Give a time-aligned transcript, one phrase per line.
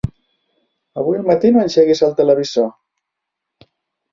[1.01, 2.73] Avui al matí no engeguis el televisor.